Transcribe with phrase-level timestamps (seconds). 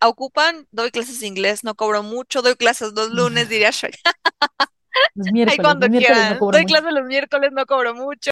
[0.00, 3.98] ocupan, doy clases de inglés, no cobro mucho, doy clases los lunes, diría Shrek.
[5.16, 6.52] Los miércoles, cuando los miércoles no quieran.
[6.52, 8.30] Doy clases los miércoles, no cobro mucho.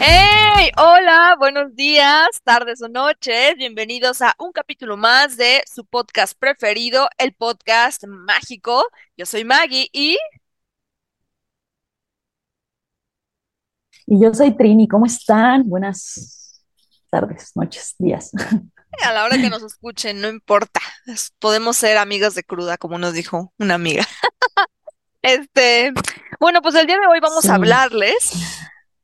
[0.00, 0.70] ¡Hey!
[0.76, 3.56] Hola, buenos días, tardes o noches.
[3.56, 8.84] Bienvenidos a un capítulo más de su podcast preferido, el podcast mágico.
[9.16, 10.18] Yo soy Maggie y
[14.12, 15.68] Y yo soy Trini, ¿cómo están?
[15.68, 16.64] Buenas
[17.10, 18.32] tardes, noches, días.
[19.04, 20.80] a la hora que nos escuchen, no importa.
[21.38, 24.04] Podemos ser amigas de cruda, como nos dijo una amiga.
[25.22, 25.92] Este,
[26.40, 28.32] bueno, pues el día de hoy vamos a hablarles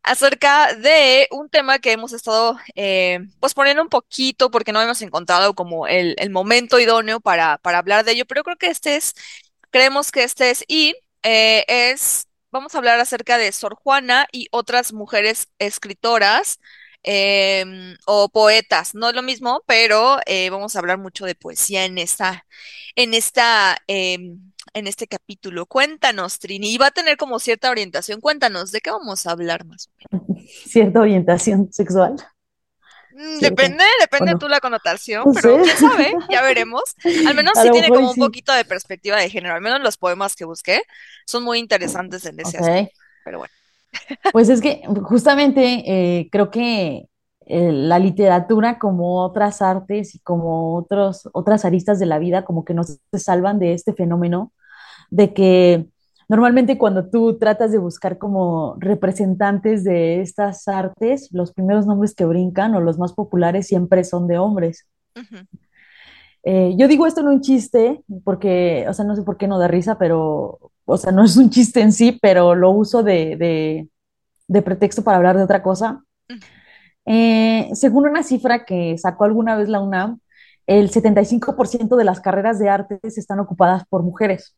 [0.03, 5.53] acerca de un tema que hemos estado eh, posponiendo un poquito porque no hemos encontrado
[5.53, 9.13] como el, el momento idóneo para, para hablar de ello, pero creo que este es,
[9.71, 14.49] creemos que este es, y eh, es, vamos a hablar acerca de Sor Juana y
[14.51, 16.59] otras mujeres escritoras
[17.03, 21.85] em, o poetas, no es lo mismo, pero eh, vamos a hablar mucho de poesía
[21.85, 22.47] en esta,
[22.97, 24.41] en esta, em,
[24.73, 25.67] en este capítulo.
[25.67, 28.21] Cuéntanos, Trini, y va a tener como cierta orientación.
[28.21, 30.11] Cuéntanos, ¿de qué vamos a hablar más o
[30.67, 32.36] cierta orientación sexual, menos?
[33.41, 34.39] Depende, ¿O depende no?
[34.39, 35.63] tú la connotación, No pero sé.
[35.63, 36.83] quién sabe, ya veremos.
[37.27, 40.35] Al menos sí tiene como un poquito de perspectiva de género, al menos los poemas
[40.37, 40.83] que busqué
[41.27, 43.53] son muy interesantes en ese aspecto, pero bueno.
[44.33, 47.09] Pues es que justamente eh, creo que
[47.47, 52.65] eh, la literatura, como otras artes y como otros, otras aristas de la vida, como
[52.65, 54.53] que no se salvan de este fenómeno
[55.11, 55.87] de que
[56.29, 62.25] normalmente cuando tú tratas de buscar como representantes de estas artes, los primeros nombres que
[62.25, 64.87] brincan o los más populares siempre son de hombres.
[66.45, 69.59] Eh, yo digo esto en un chiste, porque, o sea, no sé por qué no
[69.59, 73.37] da risa, pero, o sea, no es un chiste en sí, pero lo uso de,
[73.37, 73.89] de,
[74.49, 76.05] de pretexto para hablar de otra cosa.
[77.05, 80.21] Eh, según una cifra que sacó alguna vez la UNAM,
[80.67, 84.57] el 75% de las carreras de artes están ocupadas por mujeres.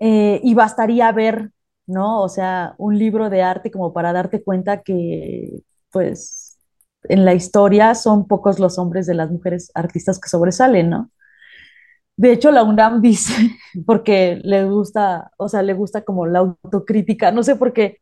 [0.00, 1.50] Eh, y bastaría ver,
[1.86, 2.22] ¿no?
[2.22, 6.58] O sea, un libro de arte como para darte cuenta que, pues,
[7.04, 11.10] en la historia son pocos los hombres de las mujeres artistas que sobresalen, ¿no?
[12.16, 13.34] De hecho, la UNAM dice,
[13.86, 17.98] porque le gusta, o sea, le gusta como la autocrítica, no sé por qué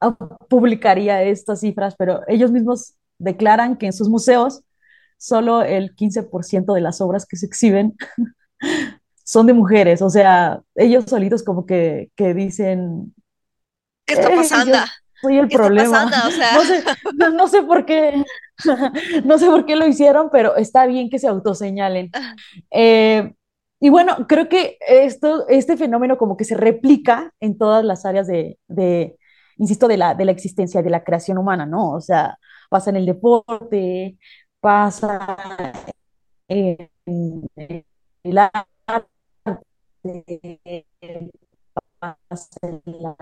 [0.00, 0.16] ah,
[0.48, 4.62] publicaría estas cifras, pero ellos mismos declaran que en sus museos
[5.18, 7.96] solo el 15% de las obras que se exhiben
[9.24, 13.14] son de mujeres, o sea, ellos solitos como que, que dicen,
[14.06, 14.76] ¿Qué está "Eh, pasando?
[15.22, 16.04] soy el ¿Qué está problema.
[16.04, 16.28] pasando?
[16.28, 16.84] O sea, No sé,
[17.16, 18.24] no, no sé por qué,
[19.24, 22.10] no sé por qué lo hicieron, pero está bien que se autoseñalen.
[22.70, 23.32] Eh,
[23.80, 28.26] y bueno, creo que esto, este fenómeno como que se replica en todas las áreas
[28.26, 29.16] de, de,
[29.58, 31.92] insisto, de la, de la existencia, de la creación humana, ¿no?
[31.92, 32.38] O sea,
[32.70, 34.16] pasa en el deporte,
[34.60, 35.72] pasa
[36.48, 36.88] en
[38.24, 38.68] el arte,
[41.98, 43.16] pasa en la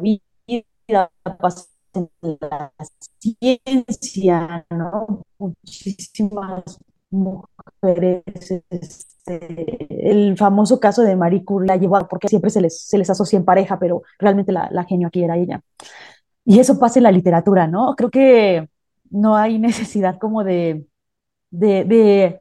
[0.00, 2.72] vida, pasa en la
[3.18, 5.22] ciencia, ¿no?
[5.38, 6.78] Muchísimas
[7.10, 8.24] mujeres,
[8.70, 13.08] este, el famoso caso de Marie Curie la llevó porque siempre se les, se les
[13.08, 15.60] asocia en pareja, pero realmente la, genio aquí era ella.
[16.44, 17.94] Y eso pasa en la literatura, ¿no?
[17.96, 18.68] Creo que
[19.10, 20.86] no hay necesidad como de,
[21.50, 22.40] de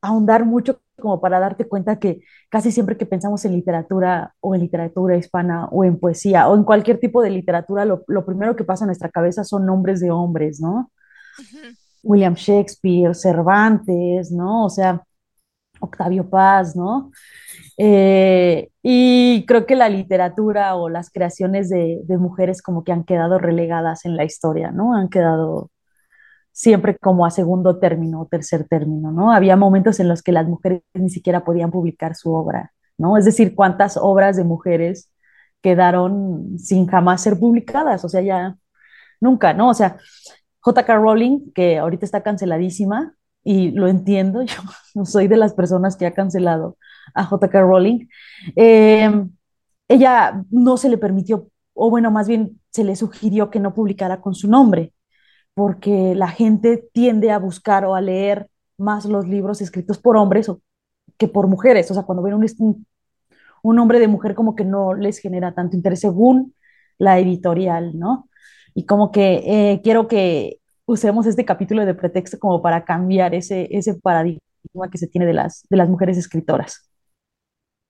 [0.00, 4.62] ahondar mucho como para darte cuenta que casi siempre que pensamos en literatura o en
[4.62, 8.64] literatura hispana o en poesía o en cualquier tipo de literatura, lo, lo primero que
[8.64, 10.90] pasa en nuestra cabeza son nombres de hombres, ¿no?
[12.02, 14.66] William Shakespeare, Cervantes, ¿no?
[14.66, 15.02] O sea,
[15.80, 17.10] Octavio Paz, ¿no?
[17.76, 23.04] Eh, y creo que la literatura o las creaciones de, de mujeres como que han
[23.04, 24.94] quedado relegadas en la historia, ¿no?
[24.94, 25.70] Han quedado
[26.56, 29.30] siempre como a segundo término o tercer término, ¿no?
[29.30, 33.18] Había momentos en los que las mujeres ni siquiera podían publicar su obra, ¿no?
[33.18, 35.10] Es decir, cuántas obras de mujeres
[35.60, 38.56] quedaron sin jamás ser publicadas, o sea, ya
[39.20, 39.68] nunca, ¿no?
[39.68, 39.98] O sea,
[40.60, 40.96] J.K.
[40.96, 43.14] Rowling, que ahorita está canceladísima,
[43.44, 44.62] y lo entiendo, yo
[44.94, 46.78] no soy de las personas que ha cancelado
[47.14, 47.60] a J.K.
[47.60, 48.08] Rowling,
[48.56, 49.10] eh,
[49.88, 54.22] ella no se le permitió, o bueno, más bien se le sugirió que no publicara
[54.22, 54.94] con su nombre,
[55.56, 60.52] porque la gente tiende a buscar o a leer más los libros escritos por hombres
[61.16, 61.90] que por mujeres.
[61.90, 62.86] O sea, cuando ven un,
[63.62, 66.54] un, nombre de mujer como que no les genera tanto interés según
[66.98, 68.28] la editorial, ¿no?
[68.74, 73.66] Y como que eh, quiero que usemos este capítulo de pretexto como para cambiar ese,
[73.70, 74.40] ese paradigma
[74.92, 76.90] que se tiene de las, de las mujeres escritoras.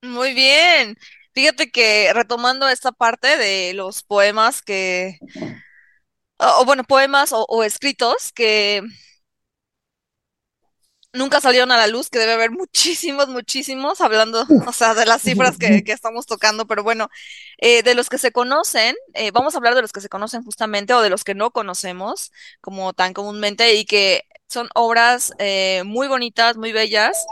[0.02, 0.96] Muy bien.
[1.34, 5.18] Fíjate que retomando esta parte de los poemas que
[6.38, 8.82] o, o bueno, poemas o, o escritos que
[11.12, 15.22] nunca salieron a la luz, que debe haber muchísimos, muchísimos, hablando, o sea, de las
[15.22, 17.08] cifras que, que estamos tocando, pero bueno,
[17.58, 20.42] eh, de los que se conocen, eh, vamos a hablar de los que se conocen
[20.44, 25.82] justamente o de los que no conocemos como tan comúnmente y que son obras eh,
[25.86, 27.24] muy bonitas, muy bellas.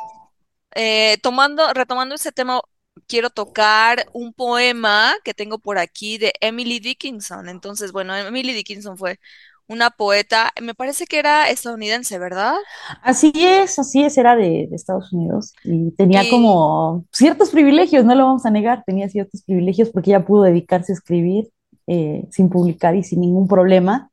[0.75, 2.61] Eh, tomando, retomando ese tema,
[3.07, 7.49] quiero tocar un poema que tengo por aquí de Emily Dickinson.
[7.49, 9.19] Entonces, bueno, Emily Dickinson fue
[9.67, 12.55] una poeta, me parece que era estadounidense, ¿verdad?
[13.03, 18.05] Así es, así es, era de, de Estados Unidos y tenía Y como ciertos privilegios,
[18.05, 21.51] no lo vamos a negar, tenía ciertos privilegios porque ella pudo dedicarse a escribir
[21.87, 24.11] eh, sin publicar y sin ningún problema,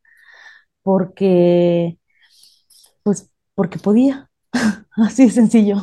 [0.83, 1.97] porque,
[3.03, 4.29] pues, porque podía,
[4.91, 5.77] así de sencillo.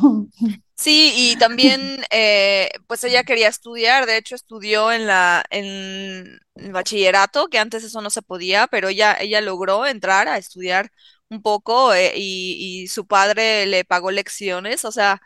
[0.79, 6.71] Sí, y también, eh, pues ella quería estudiar, de hecho estudió en la, en el
[6.71, 10.89] bachillerato, que antes eso no se podía, pero ella, ella logró entrar a estudiar
[11.29, 15.21] un poco eh, y, y su padre le pagó lecciones, o sea,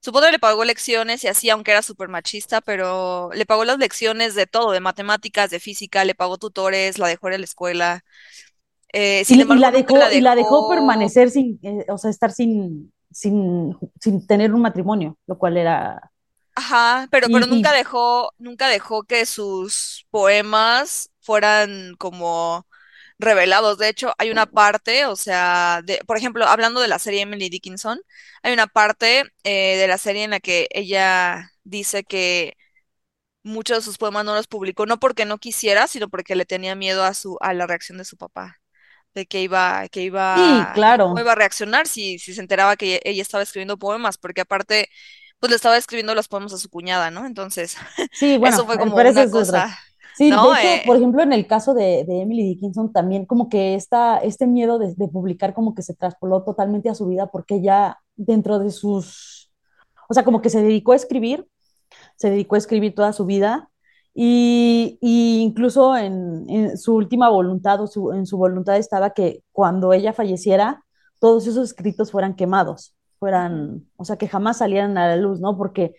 [0.00, 3.78] su padre le pagó lecciones y así, aunque era súper machista, pero le pagó las
[3.78, 7.44] lecciones de todo, de matemáticas, de física, le pagó tutores, la dejó ir a la
[7.44, 8.04] escuela.
[8.94, 11.98] Eh, sin Y, la nunca la dejó, y la dejó dejó permanecer sin, eh, o
[11.98, 16.10] sea, estar sin, sin, sin tener un matrimonio, lo cual era,
[16.56, 22.66] Ajá, pero, y, pero nunca dejó, nunca dejó que sus poemas fueran como
[23.18, 23.78] revelados.
[23.78, 27.48] De hecho, hay una parte, o sea, de, por ejemplo, hablando de la serie Emily
[27.50, 28.00] Dickinson,
[28.42, 32.56] hay una parte eh, de la serie en la que ella dice que
[33.42, 36.74] muchos de sus poemas no los publicó, no porque no quisiera, sino porque le tenía
[36.76, 38.60] miedo a su, a la reacción de su papá,
[39.14, 40.02] de que iba, que
[40.34, 43.78] sí, iba, cómo claro, iba a reaccionar si, si se enteraba que ella estaba escribiendo
[43.78, 44.88] poemas, porque aparte
[45.40, 47.26] pues le estaba escribiendo los poemas a su cuñada, ¿no?
[47.26, 47.76] Entonces,
[48.12, 49.66] Sí, eso bueno, fue eh, como eso una es otra.
[49.66, 49.78] cosa,
[50.12, 53.74] Sí, hecho, Eh, por ejemplo, en el caso de, de Emily Dickinson, también como que
[53.74, 57.56] esta, este miedo de, de publicar como que se traspoló totalmente a su vida porque
[57.56, 59.52] ella dentro de sus,
[60.08, 61.48] o sea, como que se dedicó a escribir,
[62.16, 63.70] se dedicó a escribir toda su vida
[64.14, 69.42] y, y incluso en, en su última voluntad o su, en su voluntad estaba que
[69.52, 70.84] cuando ella falleciera,
[71.18, 75.56] todos esos escritos fueran quemados, fueran, o sea, que jamás salieran a la luz, ¿no?
[75.58, 75.94] Porque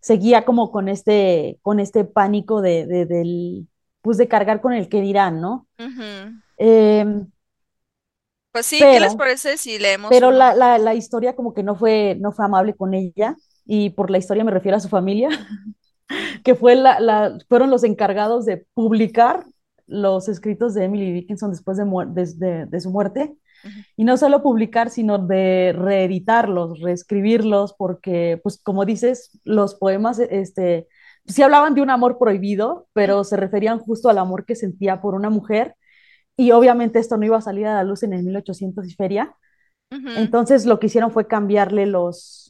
[0.00, 3.68] seguía como con este, con este pánico de, de, del,
[4.00, 5.66] pues de cargar con el que dirán, ¿no?
[6.58, 7.24] Eh,
[8.52, 11.74] Pues sí, ¿qué les parece si leemos pero la, la, la, historia como que no
[11.74, 13.34] fue, no fue amable con ella,
[13.64, 15.30] y por la historia me refiero a su familia,
[16.44, 19.46] que fue la, la, fueron los encargados de publicar
[19.86, 23.36] los escritos de Emily Dickinson después de, de, de, de su muerte,
[23.96, 30.86] y no solo publicar, sino de reeditarlos, reescribirlos, porque, pues como dices, los poemas, este,
[31.26, 35.14] sí hablaban de un amor prohibido, pero se referían justo al amor que sentía por
[35.14, 35.76] una mujer,
[36.36, 39.34] y obviamente esto no iba a salir a la luz en el 1800 y feria,
[39.90, 42.43] entonces lo que hicieron fue cambiarle los,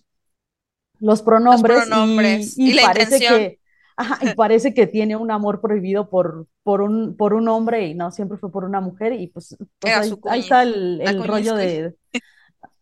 [1.00, 3.60] los Los pronombres y, pronombres y y la parece intención que...
[3.96, 7.94] Ajá, y parece que tiene un amor prohibido por, por, un, por un hombre y
[7.94, 9.94] no, siempre fue por una mujer y pues, pues
[10.26, 11.94] ahí, está el, la el rollo de,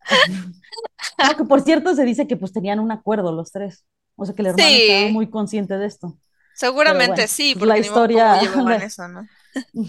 [1.17, 3.85] no, que por cierto se dice que pues tenían un acuerdo los tres.
[4.15, 6.17] O sea que el hermano estaba muy consciente de esto.
[6.55, 8.69] Seguramente bueno, sí, pues la porque cómo historia.
[8.79, 9.27] la- eso, ¿no?
[9.73, 9.83] Sí,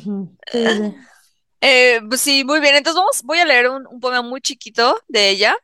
[0.52, 0.94] sí.
[1.60, 2.74] Eh, pues sí, muy bien.
[2.76, 5.56] Entonces vamos, voy a leer un, un poema muy chiquito de ella.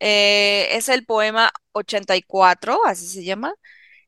[0.00, 3.54] Eh, es el poema 84, así se llama.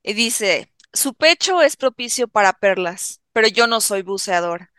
[0.02, 4.70] Y dice, su pecho es propicio para perlas, pero yo no soy buceador.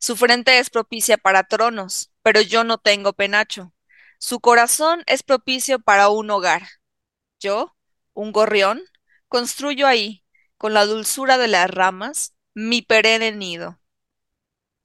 [0.00, 3.74] Su frente es propicia para tronos, pero yo no tengo penacho.
[4.18, 6.68] Su corazón es propicio para un hogar.
[7.40, 7.76] Yo,
[8.14, 8.82] un gorrión,
[9.28, 10.24] construyo ahí,
[10.58, 13.80] con la dulzura de las ramas, mi perenne nido.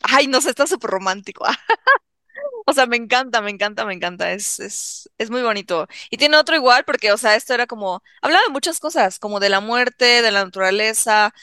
[0.04, 1.46] Ay, no sé, está súper romántico.
[2.72, 4.32] O sea, me encanta, me encanta, me encanta.
[4.32, 5.88] Es, es, es muy bonito.
[6.10, 9.40] Y tiene otro igual, porque, o sea, esto era como, hablaba de muchas cosas, como
[9.42, 11.34] de la muerte, de la naturaleza,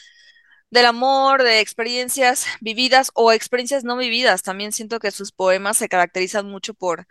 [0.71, 4.43] del amor, de experiencias vividas o experiencias no vividas.
[4.43, 7.07] También siento que sus poemas se caracterizan mucho por,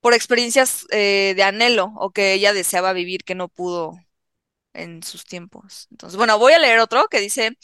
[0.00, 3.94] por experiencias eh, de anhelo o que ella deseaba vivir que no pudo
[4.74, 5.88] en sus tiempos.
[5.92, 7.58] Entonces, bueno, voy a leer otro que dice,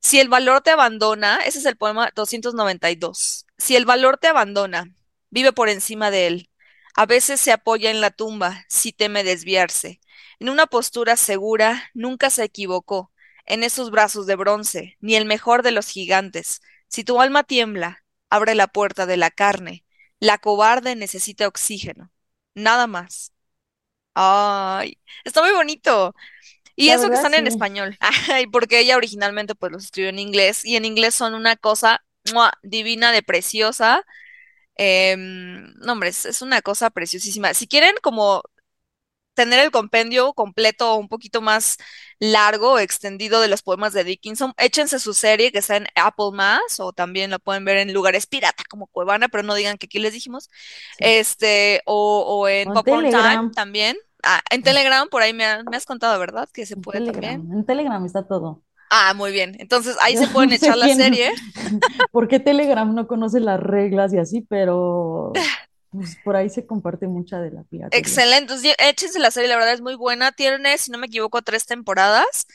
[0.00, 3.46] si el valor te abandona, ese es el poema 292.
[3.58, 4.94] Si el valor te abandona,
[5.30, 6.50] vive por encima de él.
[6.94, 10.00] A veces se apoya en la tumba, si teme desviarse.
[10.40, 13.12] En una postura segura, nunca se equivocó.
[13.46, 16.60] En esos brazos de bronce, ni el mejor de los gigantes.
[16.88, 19.84] Si tu alma tiembla, abre la puerta de la carne.
[20.20, 22.10] La cobarde necesita oxígeno.
[22.54, 23.32] Nada más.
[24.14, 26.14] Ay, está muy bonito.
[26.76, 27.98] Y La eso que verdad, están en español.
[28.30, 32.04] Ay, porque ella originalmente pues los escribió en inglés y en inglés son una cosa.
[32.32, 32.52] ¡Mua!
[32.62, 34.04] divina de preciosa.
[34.76, 37.54] Em, no, hombre, es, es una cosa preciosísima.
[37.54, 38.42] Si quieren como
[39.34, 41.76] tener el compendio completo un poquito más
[42.18, 46.80] largo extendido de los poemas de Dickinson, échense su serie que está en Apple Más
[46.80, 50.00] o también la pueden ver en lugares pirata como Cuevana, pero no digan que aquí
[50.00, 50.50] les dijimos.
[50.98, 51.16] Sí.
[51.18, 53.96] Este, o, o en O en Popcorn Time Telegram, también.
[54.24, 56.48] Ah, en Telegram, por ahí me, ha- me has contado, ¿verdad?
[56.52, 57.52] Que se en puede Telegram, también.
[57.52, 58.64] en Telegram está todo.
[58.90, 59.56] Ah, muy bien.
[59.58, 61.32] Entonces ahí se pueden echar la serie.
[62.12, 65.32] por qué Telegram no conoce las reglas y así, pero
[65.90, 67.98] pues, por ahí se comparte mucha de la piratería.
[67.98, 68.52] Excelente.
[68.52, 70.32] Entonces, échense la serie, la verdad es muy buena.
[70.32, 72.46] Tiene, si no me equivoco, tres temporadas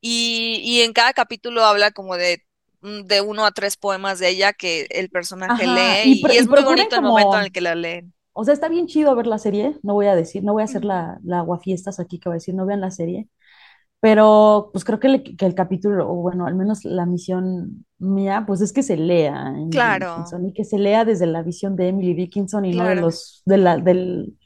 [0.00, 2.44] y, y en cada capítulo habla como de,
[2.80, 6.48] mm, de uno a tres poemas de ella que el personaje Ajá, lee y, es
[6.48, 8.12] muy bonito el momento en el que la leen.
[8.32, 10.64] o sea, está bien chido ver la serie, no voy a decir, no voy a
[10.64, 13.28] hacer la, la aguafiestas aquí que voy a decir, no vean la serie,
[14.00, 18.44] pero pues creo que, el- que el capítulo, o bueno, al menos la misión mía,
[18.46, 21.76] pues es que se lea Emily Claro, Dickinson y que se lea desde la visión
[21.76, 24.36] de Emily Dickinson y no de los, de la, del,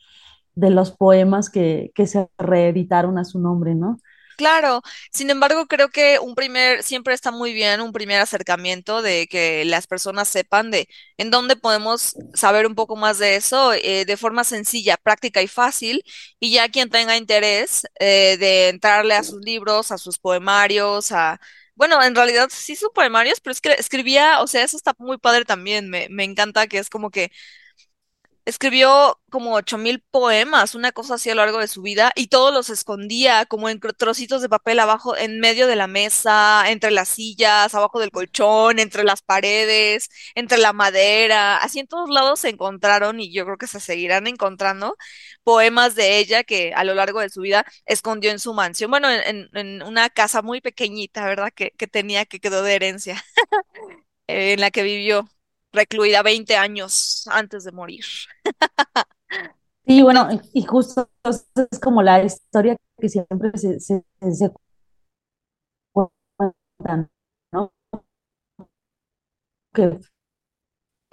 [0.55, 3.99] de los poemas que, que se reeditaron a su nombre, ¿no?
[4.37, 9.29] Claro, sin embargo, creo que un primer, siempre está muy bien un primer acercamiento de
[9.29, 10.89] que las personas sepan de
[11.19, 15.47] en dónde podemos saber un poco más de eso eh, de forma sencilla, práctica y
[15.47, 16.03] fácil,
[16.41, 21.41] y ya quien tenga interés eh, de entrarle a sus libros, a sus poemarios, a,
[21.77, 25.19] bueno, en realidad sí son poemarios, pero es que escribía, o sea, eso está muy
[25.19, 27.31] padre también, me, me encanta que es como que
[28.47, 32.27] Escribió como ocho mil poemas, una cosa así a lo largo de su vida, y
[32.29, 36.91] todos los escondía como en trocitos de papel abajo, en medio de la mesa, entre
[36.91, 42.41] las sillas, abajo del colchón, entre las paredes, entre la madera, así en todos lados
[42.41, 44.95] se encontraron y yo creo que se seguirán encontrando
[45.43, 49.11] poemas de ella que a lo largo de su vida escondió en su mansión, bueno,
[49.11, 51.51] en, en- en una casa muy pequeñita, ¿verdad?
[51.55, 53.25] Que, que tenía, que quedó de herencia,
[54.29, 55.29] eh, en la que vivió
[55.75, 58.05] recluida 20 años antes de morir.
[59.87, 64.03] Sí, bueno, y justo es como la historia que siempre se, se,
[64.33, 64.51] se
[65.93, 67.11] cuentan,
[67.53, 67.73] ¿no?
[69.75, 69.99] Que,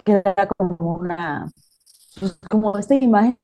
[0.04, 1.50] que era como una,
[2.20, 3.38] pues, como esta imagen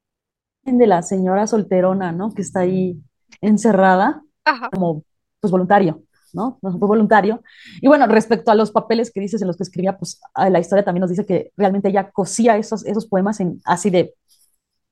[0.64, 2.32] de la señora solterona, ¿no?
[2.34, 3.02] Que está ahí
[3.40, 4.70] encerrada ajá.
[4.70, 5.04] como,
[5.40, 6.58] pues, voluntario, ¿no?
[6.61, 7.42] Fue voluntario.
[7.80, 10.61] Y bueno, respecto a los papeles que dices en los que escribía, pues a la
[10.61, 14.14] historia también nos dice que realmente ella cosía esos, esos poemas en, así de,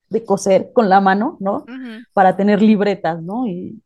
[0.08, 1.64] de coser con la mano, ¿no?
[2.12, 3.46] Para tener libretas, ¿no?
[3.46, 3.82] Y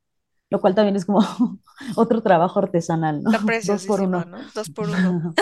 [0.50, 1.20] lo cual también es como
[1.96, 3.30] otro trabajo artesanal, ¿no?
[3.64, 4.24] Dos por uno.
[4.24, 4.38] ¿no?
[4.52, 5.34] Dos por uno.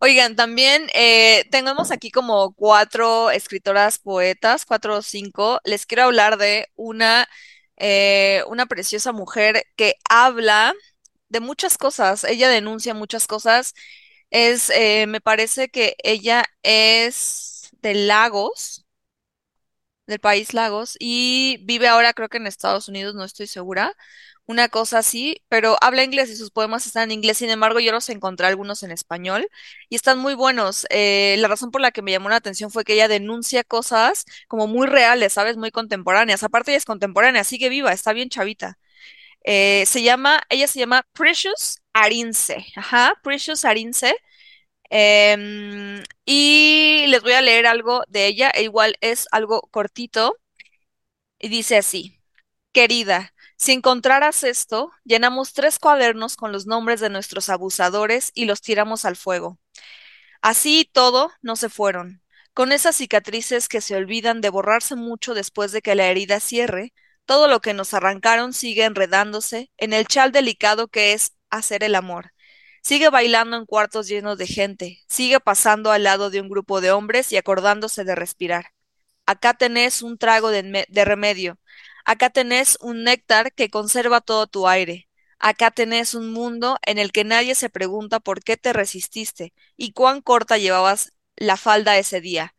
[0.00, 5.60] Oigan, también eh, tenemos aquí como cuatro escritoras poetas, cuatro o cinco.
[5.64, 7.26] Les quiero hablar de una,
[7.76, 10.72] eh, una preciosa mujer que habla
[11.34, 12.24] de muchas cosas.
[12.24, 13.74] Ella denuncia muchas cosas.
[14.30, 18.86] Es, eh, me parece que ella es de Lagos,
[20.06, 23.94] del país Lagos, y vive ahora creo que en Estados Unidos, no estoy segura.
[24.46, 27.38] Una cosa así, pero habla inglés y sus poemas están en inglés.
[27.38, 29.48] Sin embargo, yo los encontré algunos en español
[29.88, 30.86] y están muy buenos.
[30.90, 34.24] Eh, la razón por la que me llamó la atención fue que ella denuncia cosas
[34.48, 35.56] como muy reales, ¿sabes?
[35.56, 36.42] Muy contemporáneas.
[36.42, 38.78] Aparte, ella es contemporánea, sigue viva, está bien chavita.
[39.44, 42.66] Eh, se llama, ella se llama Precious Arinze.
[42.76, 44.14] Ajá, Precious Arinze.
[44.90, 50.36] Em, y les voy a leer algo de ella, e igual es algo cortito,
[51.38, 52.20] y dice así.
[52.72, 58.62] Querida, si encontraras esto, llenamos tres cuadernos con los nombres de nuestros abusadores y los
[58.62, 59.58] tiramos al fuego.
[60.42, 62.22] Así y todo, no se fueron.
[62.54, 66.94] Con esas cicatrices que se olvidan de borrarse mucho después de que la herida cierre,
[67.26, 71.94] todo lo que nos arrancaron sigue enredándose en el chal delicado que es hacer el
[71.94, 72.32] amor.
[72.82, 76.92] Sigue bailando en cuartos llenos de gente, sigue pasando al lado de un grupo de
[76.92, 78.72] hombres y acordándose de respirar.
[79.26, 81.58] Acá tenés un trago de, remedio.
[82.04, 85.08] Acá tenés un néctar que conserva todo tu aire.
[85.38, 89.92] Acá tenés un mundo en el que nadie se pregunta por qué te resististe y
[89.92, 92.54] cuán corta llevabas la falda ese día.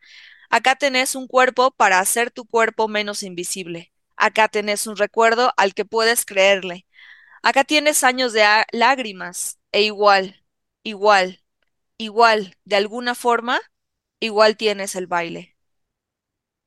[0.49, 3.91] Acá tenés un cuerpo para hacer tu cuerpo menos invisible.
[4.17, 6.87] Acá tenés un recuerdo al que puedes creerle.
[7.43, 8.43] Acá tienes años de
[8.73, 10.43] lágrimas e igual,
[10.83, 11.43] igual,
[11.97, 13.61] igual, de alguna forma,
[14.21, 15.57] igual tienes el baile.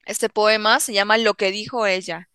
[0.07, 2.31] Este poema se llama Lo que dijo ella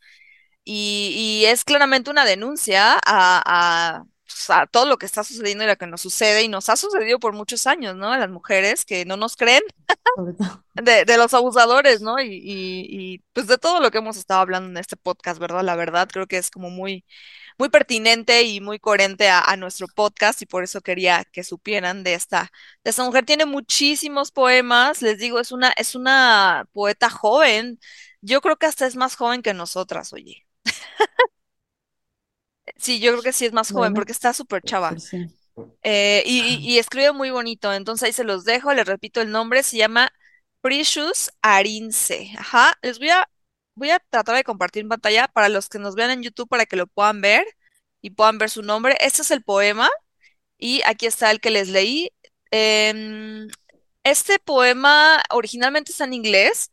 [0.66, 3.00] y, y es claramente una denuncia a,
[3.46, 4.06] a,
[4.50, 7.20] a todo lo que está sucediendo y lo que nos sucede y nos ha sucedido
[7.20, 8.12] por muchos años, ¿no?
[8.12, 9.64] A las mujeres que no nos creen
[10.76, 12.20] de, de los abusadores, ¿no?
[12.22, 15.64] Y, y, y, pues de todo lo que hemos estado hablando en este podcast, ¿verdad?
[15.64, 17.06] La verdad, creo que es como muy,
[17.58, 22.04] muy pertinente y muy coherente a, a nuestro podcast y por eso quería que supieran
[22.04, 22.52] de esta,
[22.84, 23.26] de esta mujer.
[23.26, 27.80] Tiene muchísimos poemas, les digo, es una, es una poeta joven.
[28.22, 30.46] Yo creo que hasta es más joven que nosotras, oye.
[32.78, 35.00] Sí, yo creo que sí es más joven Bueno, porque está súper puede chava.
[35.00, 35.28] sí.
[35.84, 39.32] Eh, y, y- y escribe muy bonito, entonces ahí se los dejo, les repito el
[39.32, 40.12] nombre, se llama
[40.62, 42.34] Precious Arinze.
[42.38, 43.30] Ajá, les voy a,
[43.76, 46.66] voy a tratar de compartir en pantalla para los que nos vean en YouTube para
[46.66, 47.46] que lo puedan ver
[48.02, 48.98] y puedan ver su nombre.
[49.02, 49.90] Este es el poema
[50.58, 52.12] y aquí está el que les leí.
[52.52, 53.48] Em,
[54.04, 56.72] este poema originalmente está en inglés.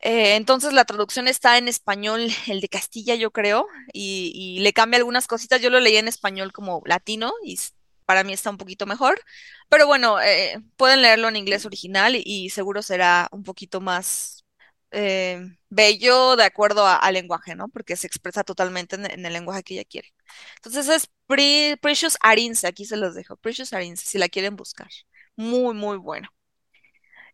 [0.00, 4.98] Eh, entonces la traducción está en español, el de Castilla, yo creo, y, le cambia
[4.98, 5.60] algunas cositas.
[5.60, 7.58] Yo lo leí en español como latino y
[8.04, 9.20] para mí está un poquito mejor.
[9.68, 14.44] Pero bueno, eh, pueden leerlo en inglés original y, seguro será un poquito más
[14.92, 17.68] eh, bello de acuerdo al lenguaje, ¿no?
[17.68, 20.14] Porque se expresa totalmente en, el lenguaje que ella quiere.
[20.56, 23.36] Entonces es Pre- Precious Arinze, aquí se los dejo.
[23.36, 24.88] Precious Arinze, si la quieren buscar.
[25.36, 26.28] Muy, muy bueno.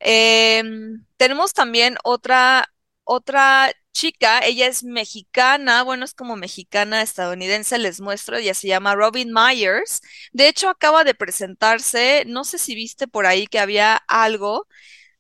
[0.01, 2.69] Em, tenemos también otra,
[3.05, 8.95] otra chica, ella es mexicana, bueno, es como mexicana estadounidense, les muestro, ella se llama
[8.95, 10.03] Robin Myers.
[10.33, 14.67] De hecho, acaba de presentarse, no sé si viste por ahí que había algo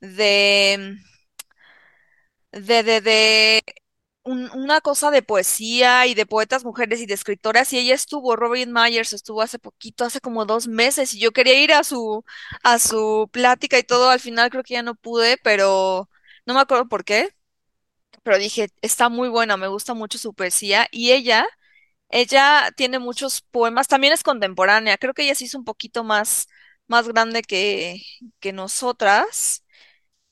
[0.00, 0.99] de,
[2.52, 3.62] de, de, de
[4.25, 8.37] un- una cosa de poesía y de poetas mujeres y de escritoras, y ella estuvo,
[8.37, 12.25] Robin Myers estuvo hace poquito, hace como dos meses, y yo quería ir a su,
[12.62, 16.09] a su plática y todo, al final creo que ya no pude, pero
[16.47, 17.31] no me acuerdo por qué,
[18.23, 21.47] pero dije, está muy buena, me gusta mucho su poesía, y ella,
[22.11, 26.49] ella tiene muchos poemas, también es contemporánea, creo que ella se hizo un poquito más,
[26.88, 28.02] más grande que,
[28.40, 29.64] que nosotras,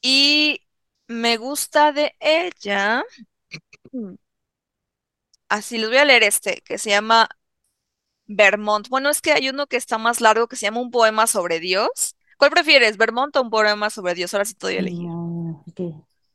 [0.03, 0.63] y
[1.09, 3.05] me gusta de ella.
[5.49, 7.29] Así les voy a leer este, que se llama
[8.27, 8.89] Vermont.
[8.89, 11.61] Bueno, es que hay uno que está más largo que se llama Un poema sobre
[11.61, 12.17] Dios.
[12.39, 14.33] ¿Cuál prefieres, Vermont o un poema sobre Dios?
[14.35, 15.09] Ahora sí te doy a elegir.
[15.09, 15.93] No, el que,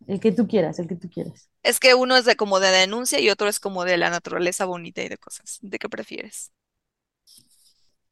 [0.08, 1.50] el que tú quieras, el que tú quieras.
[1.64, 4.66] Es que uno es de como de denuncia y otro es como de la naturaleza
[4.66, 5.58] bonita y de cosas.
[5.62, 6.52] ¿De qué prefieres?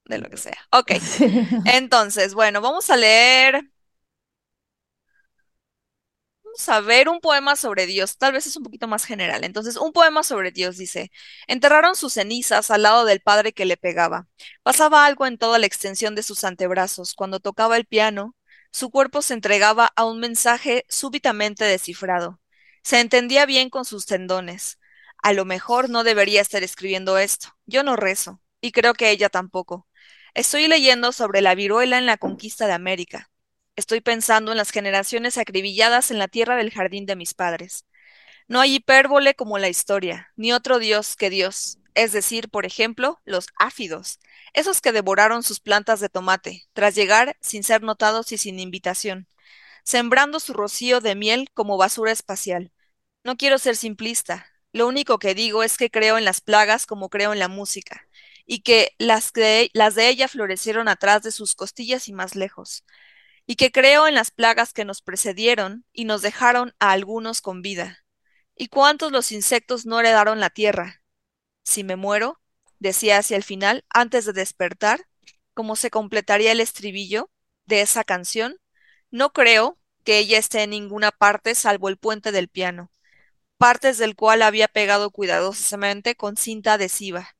[0.06, 0.58] De lo que sea.
[0.72, 0.92] Ok,
[1.66, 3.70] entonces, bueno, vamos a leer.
[6.58, 9.44] Vamos a ver un poema sobre Dios, tal vez es un poquito más general.
[9.44, 11.12] Entonces, un poema sobre Dios dice,
[11.48, 14.28] enterraron sus cenizas al lado del padre que le pegaba.
[14.64, 17.14] Pasaba algo en toda la extensión de sus antebrazos.
[17.14, 18.36] Cuando tocaba el piano,
[18.72, 22.40] su cuerpo se entregaba a un mensaje súbitamente descifrado.
[22.84, 24.80] Se entendía bien con sus tendones.
[25.22, 27.50] A lo mejor no debería estar escribiendo esto.
[27.66, 29.88] Yo no rezo, y creo que ella tampoco.
[30.34, 33.30] Estoy leyendo sobre la viruela en la conquista de América.
[33.76, 37.86] Estoy pensando en las generaciones acribilladas en la tierra del jardín de mis padres.
[38.48, 43.20] No hay hipérbole como la historia, ni otro dios que Dios, es decir, por ejemplo,
[43.26, 44.20] los áfidos,
[44.54, 49.28] esos que devoraron sus plantas de tomate, tras llegar sin ser notados y sin invitación,
[49.84, 52.72] sembrando su rocío de miel como basura espacial.
[53.24, 57.10] No quiero ser simplista, lo único que digo es que creo en las plagas como
[57.10, 58.08] creo en la música,
[58.46, 62.86] y que las, de, las de ella florecieron atrás de sus costillas y más lejos
[63.48, 67.62] y que creo en las plagas que nos precedieron y nos dejaron a algunos con
[67.62, 68.06] vida.
[68.56, 71.04] ¿Y cuántos los insectos no heredaron la tierra?
[71.64, 72.42] Si me muero,
[72.80, 75.08] decía hacia el final, antes de despertar,
[75.54, 77.30] cómo se completaría el estribillo
[77.66, 78.58] de esa canción,
[79.12, 82.92] no creo que ella esté en ninguna parte salvo el puente del piano,
[83.58, 87.36] partes del cual había pegado cuidadosamente con cinta adhesiva,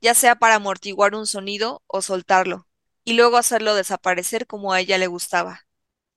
[0.00, 2.66] ya sea para amortiguar un sonido o soltarlo,
[3.04, 5.66] y luego hacerlo desaparecer como a ella le gustaba.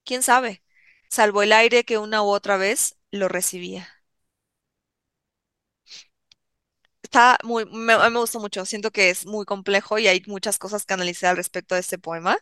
[0.05, 0.63] ¿Quién sabe?
[1.09, 3.89] Salvo el aire que una u otra vez lo recibía.
[7.01, 10.85] Está muy, me, me gusta mucho, siento que es muy complejo y hay muchas cosas
[10.85, 12.37] que analizar al respecto de este poema,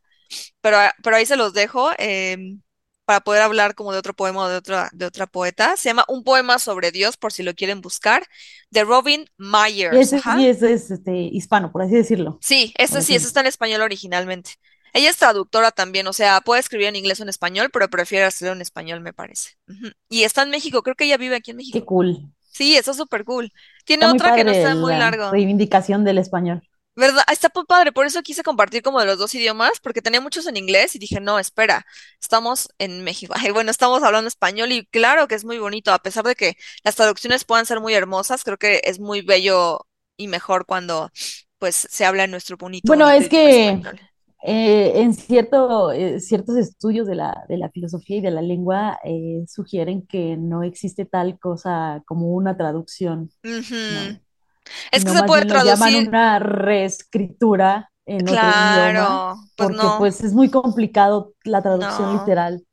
[0.61, 2.61] pero, pero ahí se los dejo em,
[3.11, 5.75] para poder hablar como de otro poema o de otra, de otra poeta.
[5.77, 8.25] Se llama Un poema sobre Dios, por si lo quieren buscar,
[8.69, 9.25] de Robin
[9.89, 9.97] Y Myers.
[9.97, 10.37] ese Ajá.
[10.37, 12.41] sí es, es, este, hispano, por así decirlo.
[12.41, 13.27] Sí, Ahora sí, sí.
[13.27, 14.51] está en español originalmente.
[14.93, 18.25] Ella es traductora también, o sea, puede escribir en inglés o en español, pero prefiere
[18.25, 19.51] hacerlo en español, me parece.
[20.09, 21.85] Y está en México, creo que ella vive aquí en Qué México.
[21.85, 22.31] cool.
[22.51, 23.51] Sí, está súper cool.
[23.85, 25.31] Tiene Está otra que no está muy la largo.
[25.31, 26.61] reivindicación del español.
[26.95, 27.23] ¿Verdad?
[27.31, 30.45] Está muy padre, por eso quise compartir como de los dos idiomas, porque tenía muchos
[30.45, 31.85] en inglés y dije, no, espera,
[32.21, 33.33] estamos en México.
[33.37, 36.57] Ay, bueno, estamos hablando español y claro que es muy bonito, a pesar de que
[36.83, 41.09] las traducciones puedan ser muy hermosas, creo que es muy bello y mejor cuando
[41.59, 43.81] pues se habla en nuestro bonito, Bueno, bonito es que
[44.43, 48.99] eh, en cierto, eh, ciertos estudios de la, de la filosofía y de la lengua
[49.03, 53.29] eh, sugieren que no existe tal cosa como una traducción.
[54.91, 59.83] Es que se puede lo llaman traducir, una reescritura en otro idioma, claro, pues porque
[59.83, 62.19] no, pues es muy complicado la traducción no.
[62.19, 62.65] literal.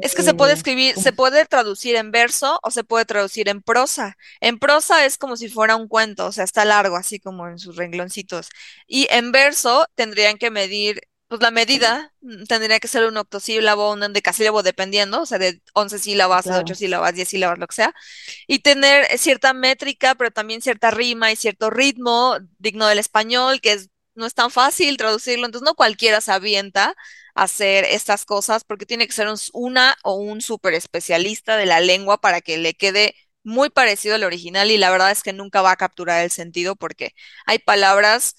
[0.00, 3.48] Es que se puede eh, escribir, se puede traducir en verso o se puede traducir
[3.48, 4.16] en prosa.
[4.40, 7.58] En prosa es como si fuera un cuento, o sea, está largo, así como en
[7.58, 8.48] sus rengloncitos.
[8.86, 13.92] Y en verso tendrían que medir, pues la medida mm, tendría que ser un octosílabo,
[13.92, 16.76] un endecasílabo, dependiendo, o sea, de 11 sílabas, de 8 claro.
[16.76, 17.94] sílabas, 10 sílabas, lo que sea.
[18.46, 23.72] Y tener cierta métrica, pero también cierta rima y cierto ritmo digno del español, que
[23.72, 25.46] es, no es tan fácil traducirlo.
[25.46, 26.94] Entonces, no cualquiera se avienta
[27.34, 31.80] hacer estas cosas porque tiene que ser un- una o un súper especialista de la
[31.80, 35.60] lengua para que le quede muy parecido al original y la verdad es que nunca
[35.62, 37.12] va a capturar el sentido porque
[37.46, 38.36] hay palabras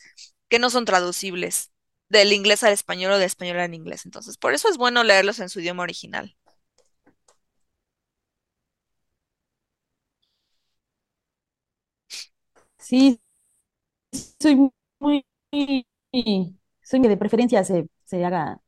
[0.50, 1.72] que no son traducibles
[2.10, 4.06] del inglés al español o del español al inglés.
[4.06, 6.36] Entonces, por eso es bueno leerlos en su idioma original.
[12.78, 13.20] Sí,
[14.40, 15.26] soy muy,
[16.84, 18.60] soy muy de preferencia se, se haga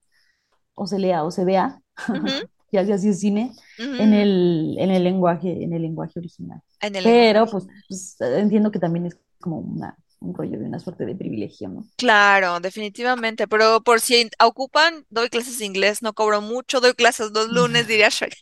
[0.76, 1.82] o se lea o se vea,
[2.72, 6.62] ya sea así cine, en el, en el lenguaje, en el lenguaje original.
[6.82, 10.66] En el lenguaje Pero pues, pues, entiendo que también es como una, un rollo de
[10.66, 11.88] una suerte de privilegio, ¿no?
[11.96, 17.32] Claro, definitivamente, pero por si ocupan, doy clases de inglés, no cobro mucho, doy clases
[17.34, 18.38] los lunes, diría Shrek.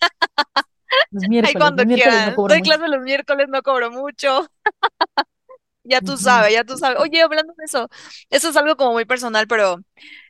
[1.12, 2.42] Los Ahí miércoles, cuando los miércoles quieran.
[2.46, 4.48] Doy clases los miércoles, no cobro mucho.
[5.84, 7.00] Ya tú sabes, ya tú sabes.
[7.00, 7.90] Oye, hablando de eso,
[8.30, 9.78] eso es algo como muy personal, pero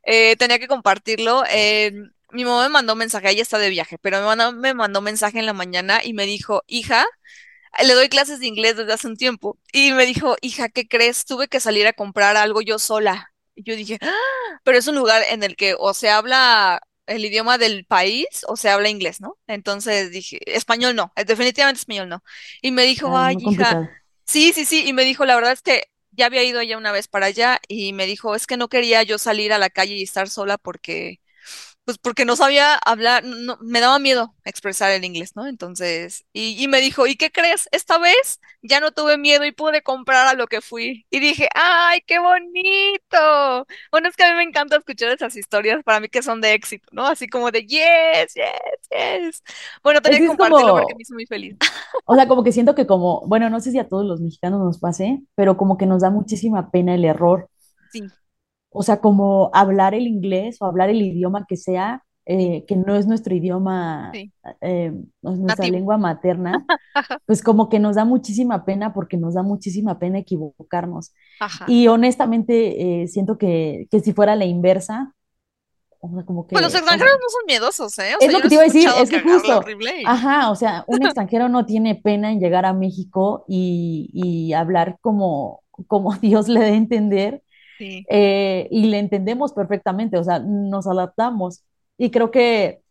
[0.03, 1.43] eh, tenía que compartirlo.
[1.49, 1.93] Eh,
[2.31, 4.99] mi mamá me mandó un mensaje, ella está de viaje, pero me mandó, me mandó
[4.99, 7.05] un mensaje en la mañana y me dijo, hija,
[7.83, 9.59] le doy clases de inglés desde hace un tiempo.
[9.73, 11.25] Y me dijo, hija, ¿qué crees?
[11.25, 13.33] Tuve que salir a comprar algo yo sola.
[13.55, 14.11] Y yo dije, "Ah",
[14.63, 18.57] pero es un lugar en el que o se habla el idioma del país o
[18.57, 19.37] se habla inglés, ¿no?
[19.47, 22.23] Entonces dije, español no, eh, definitivamente español no.
[22.61, 23.99] Y me dijo, ay, hija, complicado.
[24.25, 24.87] sí, sí, sí.
[24.87, 27.59] Y me dijo, la verdad es que ya había ido ella una vez para allá
[27.67, 30.57] y me dijo, es que no quería yo salir a la calle y estar sola
[30.57, 31.19] porque
[31.85, 35.45] pues porque no sabía hablar, no, me daba miedo expresar el inglés, ¿no?
[35.45, 37.69] Entonces, y, y me dijo, ¿y qué crees?
[37.71, 41.05] Esta vez ya no tuve miedo y pude comprar a lo que fui.
[41.11, 43.67] Y dije, ¡ay, qué bonito!
[43.91, 46.53] Bueno, es que a mí me encanta escuchar esas historias, para mí que son de
[46.53, 47.05] éxito, ¿no?
[47.05, 49.43] Así como de, yes, yes, yes.
[49.83, 51.55] Bueno, tenía que compartirlo porque me como, hizo muy feliz.
[52.05, 54.59] o sea, como que siento que como, bueno, no sé si a todos los mexicanos
[54.59, 57.47] nos pase, pero como que nos da muchísima pena el error.
[57.91, 58.01] Sí,
[58.75, 62.95] O sea, como hablar el inglés o hablar el idioma que sea, eh, que no
[62.95, 64.31] es nuestro idioma, sí.
[64.61, 65.77] eh, nuestra Nativo.
[65.77, 66.65] lengua materna,
[67.27, 71.13] pues como que nos da muchísima pena porque nos da muchísima pena equivocarnos.
[71.39, 71.65] Ajá.
[71.67, 75.13] Y honestamente, eh, siento que, que si fuera la inversa,
[75.99, 78.15] o sea, como Pues los que, o sea, extranjeros no son miedosos, ¿eh?
[78.15, 79.91] O es sea, lo que te iba a decir, es que justo, horrible.
[80.05, 84.97] ajá, o sea, un extranjero no tiene pena en llegar a México y, y hablar
[85.01, 87.43] como, como Dios le dé a entender
[87.77, 88.05] Sí.
[88.09, 91.63] eh, y le entendemos perfectamente, o sea, nos adaptamos.
[91.97, 92.81] Y creo que,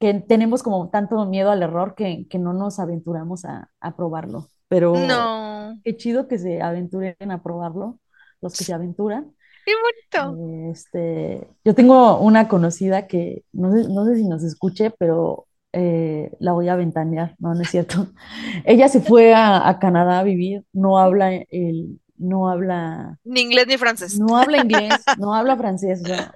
[0.00, 4.48] que tenemos como tanto miedo al error que, que no nos aventuramos a, a probarlo.
[4.68, 5.78] Pero No.
[5.84, 8.00] qué chido que se aventuren a probarlo,
[8.40, 9.32] los que se aventuran.
[9.64, 9.72] Qué
[10.20, 10.70] bonito.
[10.72, 16.30] Este, yo tengo una conocida que no sé, no sé si nos escuche, pero eh,
[16.40, 18.08] la voy a ventanear, no, no es cierto.
[18.64, 23.66] Ella se fue a, a Canadá a vivir, no habla el, no habla Ni inglés
[23.66, 24.18] ni francés.
[24.18, 26.32] no habla inglés, no habla francés, o sea,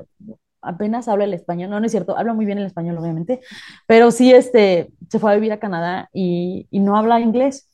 [0.63, 3.41] apenas habla el español, no, no es cierto, habla muy bien el español, obviamente,
[3.87, 7.69] pero sí, este, se fue a vivir a Canadá y, y no habla inglés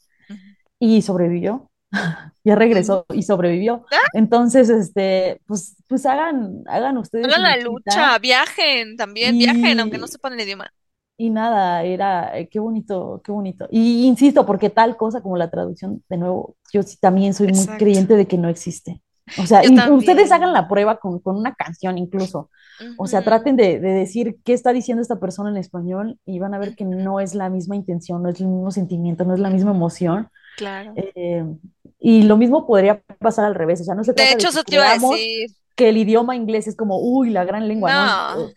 [0.78, 1.70] y sobrevivió,
[2.44, 3.86] ya regresó y sobrevivió.
[3.90, 9.98] Ah, Entonces, este, pues, pues hagan, hagan ustedes Hagan la lucha, viajen también, viajen, aunque
[9.98, 10.72] no sepan el idioma.
[11.16, 13.66] Y nada, era, eh, qué bonito, qué bonito.
[13.70, 17.66] Y insisto, porque tal cosa como la traducción, de nuevo, yo sí también soy muy
[17.78, 19.02] creyente de que no existe.
[19.38, 22.50] O sea, ustedes hagan la prueba con, con una canción incluso.
[22.96, 26.54] O sea, traten de, de decir qué está diciendo esta persona en español y van
[26.54, 29.40] a ver que no es la misma intención, no es el mismo sentimiento, no es
[29.40, 30.28] la misma emoción.
[30.56, 30.92] Claro.
[30.96, 31.44] Eh,
[31.98, 33.80] y lo mismo podría pasar al revés.
[33.80, 35.50] O sea, no se trata de hecho, que eso te iba a decir.
[35.74, 38.42] que el idioma inglés es como, uy, la gran lengua, ¿no?
[38.42, 38.50] No.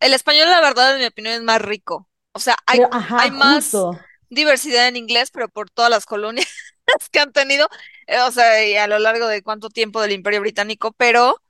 [0.00, 2.08] El español, la verdad, en mi opinión, es más rico.
[2.32, 3.88] O sea, hay, creo, ajá, hay más
[4.30, 6.46] diversidad en inglés, pero por todas las colonias
[7.12, 7.68] que han tenido,
[8.06, 11.42] eh, o sea, y a lo largo de cuánto tiempo del Imperio Británico, pero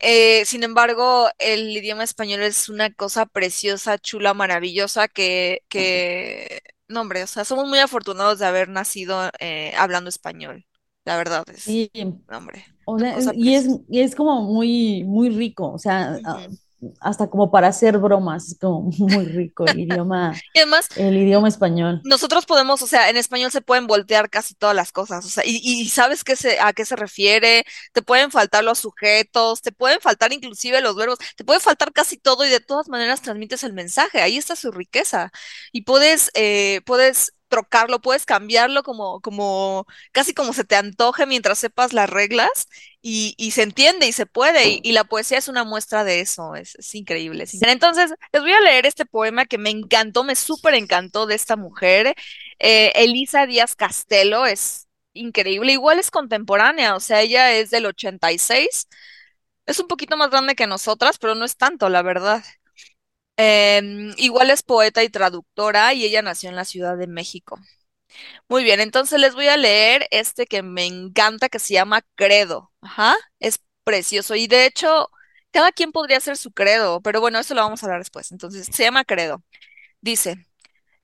[0.00, 7.02] Eh, sin embargo, el idioma español es una cosa preciosa, chula, maravillosa, que, que, no,
[7.02, 10.66] hombre, o sea, somos muy afortunados de haber nacido eh, hablando español.
[11.04, 11.90] La verdad es, Sí,
[12.28, 12.66] no, hombre.
[12.84, 16.58] O sea, cosa y es, y es como muy, muy rico, o sea, a- Ujú.
[17.00, 21.48] Hasta como para hacer bromas, es como muy rico el idioma, Y además, el idioma
[21.48, 22.00] español.
[22.04, 25.44] nosotros podemos, o sea, en español se pueden voltear casi todas las cosas, o sea,
[25.46, 29.72] y, y sabes qué se, a qué se refiere, te pueden faltar los sujetos, te
[29.72, 33.64] pueden faltar inclusive los verbos, te puede faltar casi todo y de todas maneras transmites
[33.64, 35.30] el mensaje, ahí está su riqueza.
[35.72, 41.58] Y puedes, eh, puedes trocarlo, puedes cambiarlo como, como, casi como se te antoje mientras
[41.58, 42.68] sepas las reglas
[43.02, 46.76] y, se entiende y se puede, y, la poesía es una muestra de eso, es,
[46.76, 47.44] es increíble.
[47.62, 51.56] Entonces, les voy a leer este poema que me encantó, me súper encantó de esta
[51.56, 52.14] mujer,
[52.58, 58.88] eh, Elisa Díaz Castelo, es increíble, igual es contemporánea, o sea, ella es del 86,
[59.66, 62.44] es un poquito más grande que nosotras, pero no es tanto, la verdad.
[63.42, 67.58] Em, igual es poeta y traductora y ella nació en la Ciudad de México.
[68.48, 72.72] Muy bien, entonces les voy a leer este que me encanta, que se llama Credo.
[72.82, 74.34] Ajá, es precioso.
[74.36, 75.10] Y de hecho,
[75.52, 78.32] cada quien podría hacer su credo, pero bueno, eso lo vamos a hablar después.
[78.32, 79.42] Entonces, se llama Credo.
[80.02, 80.46] Dice,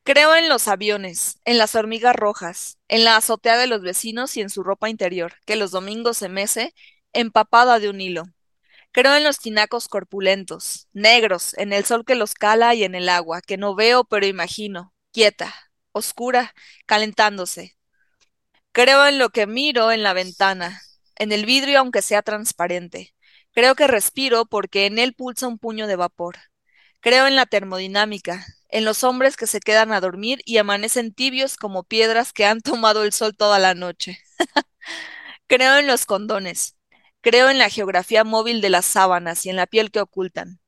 [0.05, 4.43] creo en los aviones, en las hormigas rojas, en la azotea de los vecinos y
[4.43, 6.75] en su ropa interior, que los domingos se mece,
[7.13, 8.25] empapada de un hilo.
[8.97, 13.11] Creo en los tinacos corpulentos, negros, en el sol que los cala y en el
[13.11, 15.55] agua, que no veo pero imagino, quieta,
[15.93, 16.55] oscura,
[16.87, 17.77] calentándose.
[18.73, 20.81] Creo en lo que miro en la ventana,
[21.17, 23.15] en el vidrio aunque sea transparente.
[23.53, 26.39] Creo que respiro porque en él pulsa un puño de vapor.
[27.01, 31.59] Creo en la termodinámica, en los hombres que se quedan a dormir y amanecen tibios
[31.59, 34.19] como piedras que han tomado el sol toda la noche.
[35.49, 36.77] Creo en los condones.
[37.27, 40.61] Creo en la geografía móvil de las sábanas y en la piel que ocultan.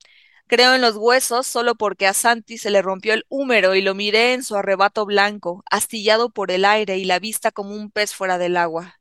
[0.49, 3.95] Creo en los huesos solo porque a Santi se le rompió el húmero y lo
[3.95, 8.13] miré en su arrebato blanco, astillado por el aire y la vista como un pez
[8.13, 8.99] fuera del agua.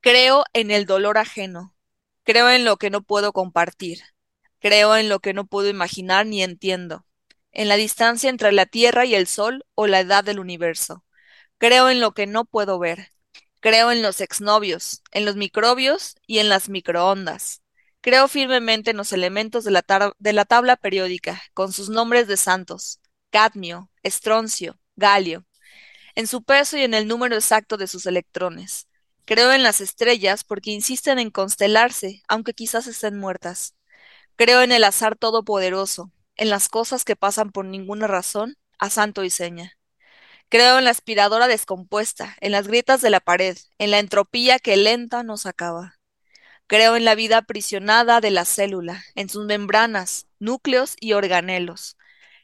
[0.00, 1.74] Creo en el dolor ajeno.
[2.22, 3.98] Creo en lo que no puedo compartir.
[4.60, 7.04] Creo en lo que no puedo imaginar ni entiendo.
[7.50, 11.04] En la distancia entre la Tierra y el Sol o la edad del universo.
[11.58, 13.08] Creo en lo que no puedo ver.
[13.62, 17.62] Creo en los exnovios, en los microbios y en las microondas.
[18.00, 19.84] Creo firmemente en los elementos de la,
[20.18, 22.98] de la tabla periódica, con sus nombres de santos,
[23.30, 25.46] cadmio, estroncio, galio,
[26.16, 28.88] en su peso y en el número exacto de sus electrones.
[29.26, 33.76] Creo en las estrellas porque insisten en constelarse, aunque quizás estén muertas.
[34.34, 39.22] Creo en el azar todopoderoso, en las cosas que pasan por ninguna razón, a santo
[39.22, 39.78] y seña.
[40.52, 44.76] Creo en la aspiradora descompuesta, en las grietas de la pared, en la entropía que
[44.76, 45.98] lenta nos acaba.
[46.66, 51.96] Creo en la vida aprisionada de la célula, en sus membranas, núcleos y organelos.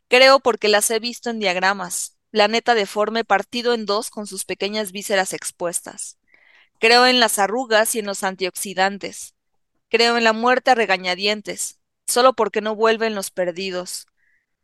[0.08, 4.90] Creo porque las he visto en diagramas, planeta deforme partido en dos con sus pequeñas
[4.90, 6.16] vísceras expuestas.
[6.80, 9.34] Creo en las arrugas y en los antioxidantes.
[9.90, 14.06] Creo en la muerte a regañadientes, solo porque no vuelven los perdidos,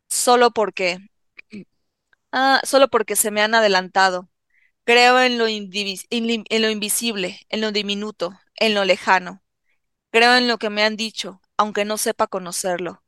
[0.09, 1.11] solo porque,
[2.35, 4.31] ah, solo porque se me han adelantado.
[4.85, 9.43] Creo en lo en lo invisible, en lo diminuto, en lo lejano.
[10.11, 13.05] Creo en lo que me han dicho, aunque no sepa conocerlo.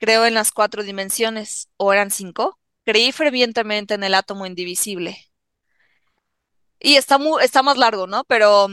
[0.00, 2.58] Creo en las cuatro dimensiones, ¿o eran cinco?
[2.84, 5.18] Creí fervientemente en el átomo indivisible.
[6.80, 8.24] Y está mu- está más largo, ¿no?
[8.24, 8.68] Pero,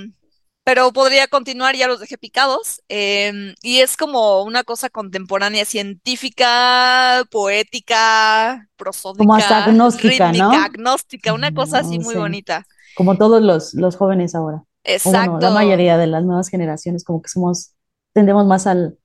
[0.70, 2.82] pero podría continuar, ya los dejé picados.
[2.90, 8.68] em, y es como una cosa contemporánea, científica, poética,
[9.18, 10.54] Como hasta prosódica, agnóstica, rítmica, ¿no?
[10.66, 12.68] agnóstica, una cosa así O muy bonita.
[12.94, 14.64] como todos los, los jóvenes ahora.
[15.04, 15.52] O bueno, la Exacto.
[15.52, 17.74] mayoría de las nuevas generaciones, como que somos,
[18.14, 18.98] tendemos más al,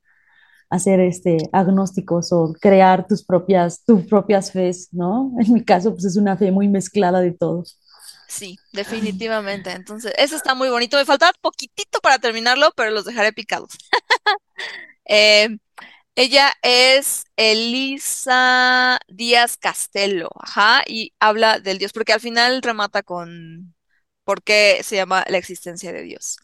[0.69, 5.33] a ser este, agnósticos o crear tus propias, tus propias fes, ¿no?
[5.39, 7.79] En mi caso, pues es una fe muy mezclada de todos.
[8.27, 9.71] Sí, definitivamente.
[9.71, 10.97] Entonces, eso está muy bonito.
[10.97, 13.71] Me faltaba poquitito para terminarlo, pero los dejaré picados.
[15.07, 15.57] Eh,
[16.15, 23.75] ella es Elisa Díaz Castelo, ajá, y habla del Dios, porque al final remata con
[24.23, 26.37] por qué se llama la existencia de Dios.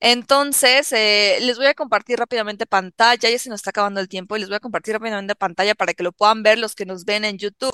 [0.00, 4.36] Entonces, eh, les voy a compartir rápidamente pantalla, ya se nos está acabando el tiempo,
[4.36, 7.04] y les voy a compartir rápidamente pantalla para que lo puedan ver los que nos
[7.04, 7.72] ven en YouTube.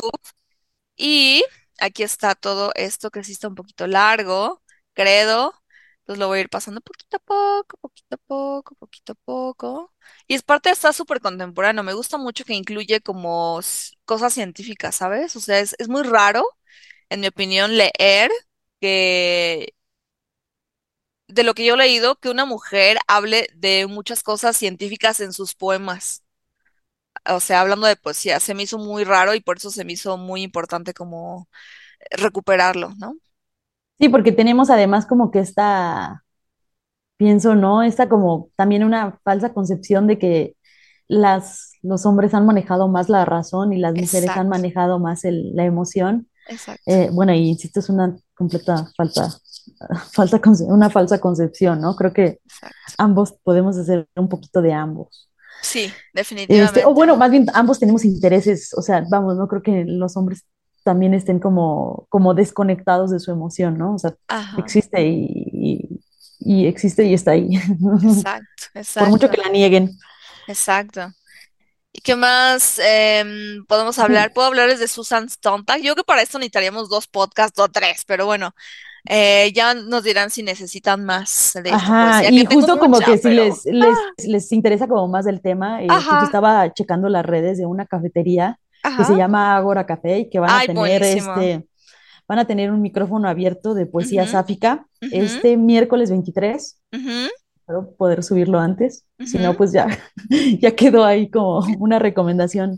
[0.96, 1.44] Y
[1.80, 4.62] aquí está todo esto que sí está un poquito largo,
[4.94, 5.54] credo.
[6.00, 9.94] Entonces lo voy a ir pasando poquito a poco, poquito a poco, poquito a poco.
[10.26, 11.82] Y es parte, está súper contemporáneo.
[11.84, 13.60] Me gusta mucho que incluye como
[14.04, 15.36] cosas científicas, ¿sabes?
[15.36, 16.44] O sea, es, es muy raro,
[17.10, 18.30] en mi opinión, leer
[18.80, 19.74] que
[21.28, 25.32] de lo que yo he leído, que una mujer hable de muchas cosas científicas en
[25.32, 26.22] sus poemas.
[27.28, 29.92] O sea, hablando de poesía, se me hizo muy raro y por eso se me
[29.94, 31.48] hizo muy importante como
[32.12, 33.14] recuperarlo, ¿no?
[33.98, 36.24] Sí, porque tenemos además como que esta,
[37.16, 37.82] pienso, ¿no?
[37.82, 40.56] Esta como también una falsa concepción de que
[41.08, 45.54] las, los hombres han manejado más la razón y las mujeres han manejado más el-
[45.56, 46.28] la emoción.
[46.46, 49.28] exacto, Eh, bueno, y insisto, es una completa falta,
[50.14, 51.96] falta, una falsa concepción, ¿no?
[51.96, 52.94] Creo que exacto.
[52.98, 55.29] ambos podemos hacer un poquito de ambos.
[55.62, 56.02] Sí,
[56.48, 56.94] Este, o definitivamente.
[56.94, 60.44] bueno, más bien ambos tenemos intereses, o sea, vamos, no creo que los hombres
[60.84, 63.94] también estén como, como desconectados de su emoción, ¿no?
[63.94, 66.00] O sea, Ajá, existe y, y-
[66.42, 67.50] y existe y está ahí,
[68.00, 68.64] exacto,
[68.96, 69.90] por mucho que exacto, la nieguen.
[70.46, 71.12] exacto.
[71.92, 74.32] ¿Y qué más em, podemos hablar?
[74.32, 75.78] Puedo hablarles de Susan Sontag.
[75.78, 78.54] Yo creo que para esto necesitaríamos dos podcasts o tres, pero bueno,
[79.06, 83.18] eh, ya nos dirán si necesitan más de esta Ajá, y justo como mucha, que
[83.18, 83.44] si pero...
[83.44, 87.66] les, les, les interesa como más del tema, eh, Ajá, estaba checando las redes de
[87.66, 88.58] una cafetería
[88.96, 91.32] que se llama Ágora Café y que van a tener buenísimo.
[91.32, 91.68] este,
[92.28, 96.80] van a tener un micrófono abierto de poesía Ujú, sáfica este miércoles 23.
[96.92, 97.30] ujú,
[97.70, 99.86] espero poder subirlo antes, si no, pues ya,
[100.60, 102.76] ya quedó ahí como una recomendación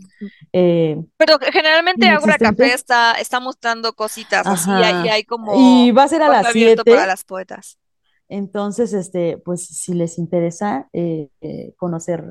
[0.51, 5.53] eh, Pero generalmente Ágora Café está, está mostrando cositas así y hay, y hay como
[5.55, 7.07] Y va a ser a las abierto para 7.
[7.07, 7.77] las poetas.
[8.29, 12.23] entonces, este, pues si les interesa eh, eh, conocer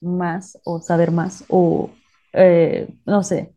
[0.00, 1.90] más o saber más o,
[2.32, 3.54] eh, no sé,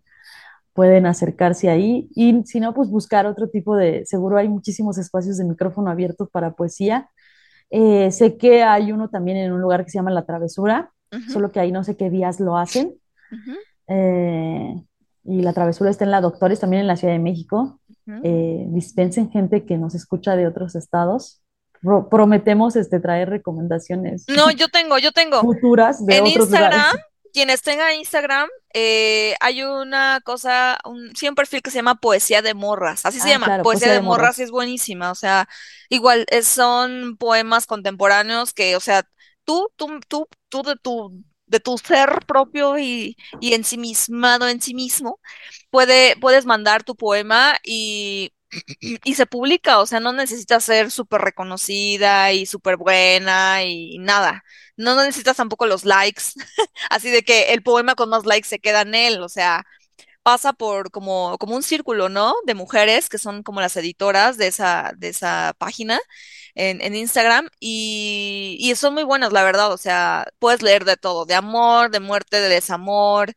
[0.74, 5.38] pueden acercarse ahí y si no, pues buscar otro tipo de, seguro hay muchísimos espacios
[5.38, 7.10] de micrófono abiertos para poesía.
[7.70, 10.92] Eh, sé que hay uno también en un lugar que se llama La Travesura,
[11.32, 12.94] solo que ahí no sé qué días lo hacen.
[13.88, 14.76] Eh,
[15.24, 17.80] y La Travesura está en la Doctores, también en la Ciudad de México.
[18.24, 21.42] Eh, dispensen gente que nos escucha de otros estados.
[21.82, 25.42] Pro- prometemos este, traer recomendaciones No, yo tengo, yo tengo.
[25.42, 27.02] futuras de En otros Instagram, lugares.
[27.34, 32.42] Quienes tengan Instagram, eh, hay una cosa, un, sí, un perfil que se llama Poesía
[32.42, 34.44] de Morras, así se Ah, llama, claro, Poesía poesía de de Morras y morras.
[34.44, 35.48] es buenísima, o sea,
[35.90, 39.04] igual es- son poemas contemporáneos que, o sea,
[39.46, 44.74] tú, tú, tú, tú de tu, de tu ser propio y, y ensimismado en sí
[44.74, 45.20] mismo,
[45.70, 48.32] puede, puedes mandar tu poema y
[48.82, 54.44] y se publica, o sea, no necesitas ser súper reconocida y súper buena y nada.
[54.78, 56.24] No necesitas tampoco los likes,
[56.90, 59.66] así de que el poema con más likes se queda en él, o sea,
[60.28, 62.36] pasa por como, como un círculo, ¿no?
[62.46, 66.00] De mujeres que son como las editoras de esa, de esa página
[66.56, 70.98] en, en Instagram y, y son muy buenas, la verdad, o sea, puedes leer de
[70.98, 73.34] todo, de amor, de muerte, de desamor,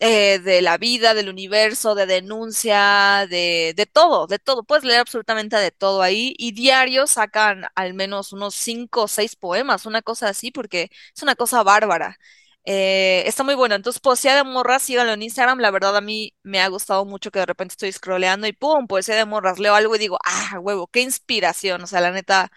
[0.00, 5.00] eh, de la vida, del universo, de denuncia, de, de todo, de todo, puedes leer
[5.00, 10.02] absolutamente de todo ahí y diario sacan al menos unos cinco o seis poemas, una
[10.02, 12.18] cosa así, porque es una cosa bárbara.
[12.64, 13.74] Eh, está muy bueno.
[13.74, 15.58] Entonces, Poesía de Morras, síganlo en Instagram.
[15.58, 18.86] La verdad, a mí me ha gustado mucho que de repente estoy scrolleando y ¡pum!
[18.86, 19.58] Poesía de Morras.
[19.58, 20.86] Leo algo y digo, ¡ah, huevo!
[20.88, 21.82] ¡Qué inspiración!
[21.82, 22.50] O sea, la neta,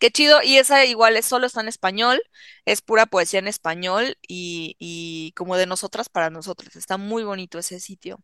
[0.00, 0.42] qué chido.
[0.42, 2.20] Y esa igual es solo está en español.
[2.64, 6.74] Es pura poesía en español y, y como de nosotras para nosotras.
[6.76, 8.20] Está muy bonito ese sitio.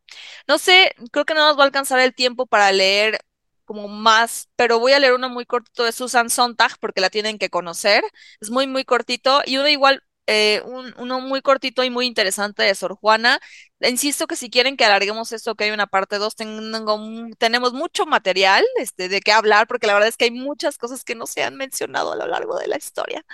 [0.48, 3.20] No sé, creo que no nos va a alcanzar el tiempo para leer
[3.64, 7.38] como más, pero voy a leer uno muy cortito de Susan Sontag porque la tienen
[7.38, 8.02] que conocer.
[8.40, 9.42] Es muy, muy cortito.
[9.44, 13.40] Y uno igual eh, un- uno muy cortito y muy interesante de Sor Juana.
[13.80, 17.72] Insisto que si quieren que alarguemos esto, que hay una parte 2 tengo mu- tenemos
[17.74, 21.14] mucho material este, de qué hablar, porque la verdad es que hay muchas cosas que
[21.16, 23.24] no se han mencionado a lo largo de la historia.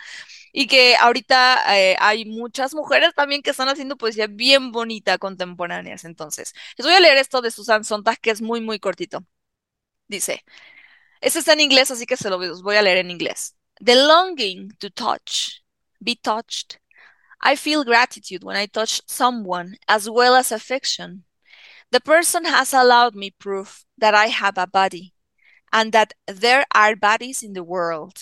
[0.53, 6.05] Y que ahorita eh, hay muchas mujeres también que están haciendo poesía bien bonita contemporáneas.
[6.05, 9.25] Entonces, les voy a leer esto de Susan Sontag, que es muy, muy cortito.
[10.09, 10.45] Dice,
[11.21, 13.57] esto está en inglés, así que se lo voy a leer en inglés.
[13.85, 15.63] The longing to touch,
[16.01, 16.79] be touched.
[17.45, 21.25] I feel gratitude when I touch someone as well as affection.
[21.91, 25.13] The person has allowed me proof that I have a body
[25.71, 28.19] and that there are bodies in the world.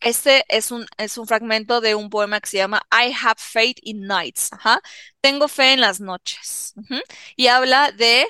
[0.00, 3.78] Este es un, es un fragmento de un poema que se llama I have faith
[3.82, 4.50] in nights.
[4.52, 4.80] Ajá.
[5.22, 6.74] Tengo fe en las noches.
[6.76, 7.00] Ujú.
[7.36, 8.26] Y habla de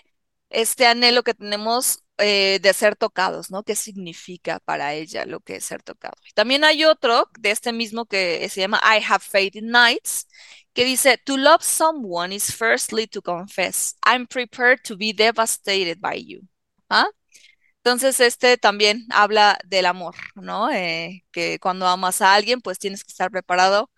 [0.51, 3.63] este anhelo que tenemos eh, de ser tocados, ¿no?
[3.63, 6.15] ¿Qué significa para ella lo que es ser tocado?
[6.35, 10.27] También hay otro de este mismo que se llama I have faith in nights,
[10.73, 16.17] que dice, To love someone is firstly to confess, I'm prepared to be devastated by
[16.25, 16.41] you.
[16.91, 17.07] ¿Ah?
[17.79, 20.71] Entonces, este también habla del amor, ¿no?
[20.73, 23.91] Eh, que cuando amas a alguien, pues tienes que estar preparado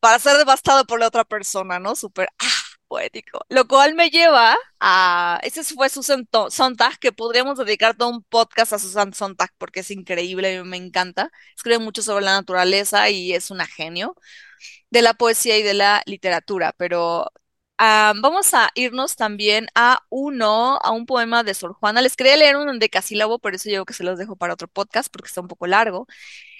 [0.00, 1.96] para ser devastado por la otra persona, ¿no?
[1.96, 2.46] Súper ah,
[2.92, 3.40] poético.
[3.48, 5.40] Lo cual me lleva a.
[5.42, 9.90] Ese fue Susan Sontag, que podríamos dedicar todo un podcast a Susan Sontag porque es
[9.90, 11.30] increíble, me encanta.
[11.56, 14.14] Escribe mucho sobre la naturaleza y es una genio
[14.90, 17.30] de la poesía y de la literatura, pero
[17.78, 22.02] vamos a irnos también a uno, a un poema de Sor Juana.
[22.02, 25.10] Les quería leer un decasílabo, por eso yo que se los dejo para otro podcast
[25.12, 26.06] porque está un poco largo.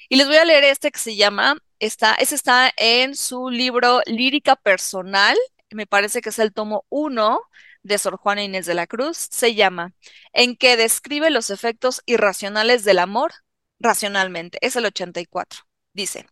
[0.08, 4.00] Y les voy a leer este que se llama, está, ese está en su libro
[4.06, 5.36] Lírica Personal,
[5.74, 7.40] me parece que es el tomo 1
[7.82, 9.94] de Sor Juana Inés de la Cruz, se llama
[10.32, 13.32] En que describe los efectos irracionales del amor
[13.78, 15.60] racionalmente, es el 84.
[15.92, 16.26] Dice,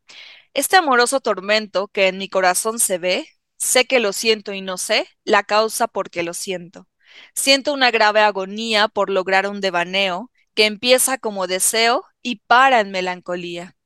[0.55, 4.79] este amoroso tormento que en mi corazón se ve, sé que lo siento y no
[4.79, 6.89] sé la causa por qué lo siento.
[7.35, 12.91] Siento una grave agonía por lograr un devaneo que empieza como deseo y para en
[12.91, 13.77] melancolía.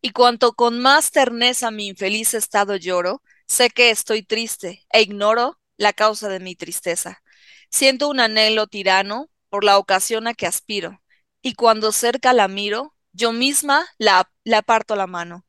[0.00, 5.60] Y cuanto con más terneza mi infeliz estado lloro, sé que estoy triste e ignoro
[5.76, 7.22] la causa de mi tristeza.
[7.70, 11.02] Siento un anhelo tirano por la ocasión a que aspiro,
[11.42, 15.46] y cuando cerca la miro, yo misma la, la aparto la mano.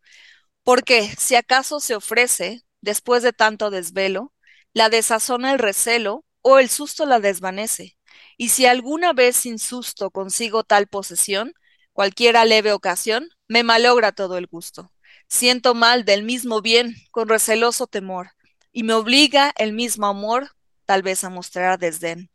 [0.63, 4.33] Porque si acaso se ofrece, después de tanto desvelo,
[4.73, 7.97] la desazona el recelo o el susto la desvanece.
[8.37, 11.53] Y si alguna vez sin susto consigo tal posesión,
[11.93, 14.92] cualquiera leve ocasión, me malogra todo el gusto.
[15.34, 18.34] Siento mal del mismo bien con receloso temor,
[18.71, 20.51] y me obliga el mismo amor
[20.86, 22.29] tal vez a mostrar desdén.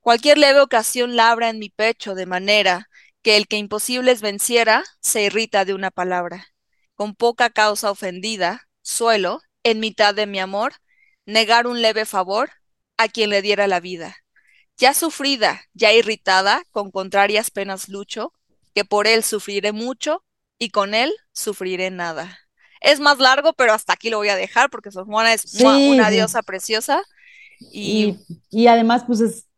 [0.00, 2.90] Cualquier leve ocasión labra en mi pecho de manera
[3.22, 6.48] que el que imposibles venciera se irrita de una palabra.
[6.96, 10.74] Con poca causa ofendida, suelo, en mitad de mi amor,
[11.24, 12.50] negar un leve favor
[12.96, 14.16] a quien le diera la vida.
[14.76, 18.32] Ya sufrida, ya irritada, con contrarias penas lucho,
[18.74, 20.24] que por él sufriré mucho
[20.62, 22.38] y con él sufriré nada.
[22.80, 25.66] Es más largo, pero hasta aquí lo voy a dejar porque Sor Juana es Sí,
[25.84, 26.10] una sí.
[26.10, 27.02] diosa preciosa
[27.72, 29.48] y Y, y además, pues es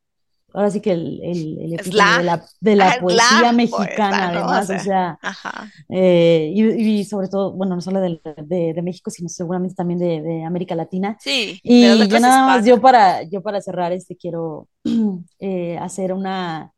[0.54, 3.52] ahora sí que el, el, el es la, de la, de la es poesía la
[3.52, 4.58] mexicana, poeta, ¿no?
[4.58, 5.72] O además, o sea, ajá.
[5.90, 6.62] eh, y,
[7.00, 10.44] y sobre todo, bueno, no solo de, de, de México, sino seguramente también de, de
[10.44, 11.18] América Latina.
[11.18, 14.68] Sí, Y letras nada más, yo para, yo para cerrar, este, quiero
[15.40, 16.72] eh, hacer una,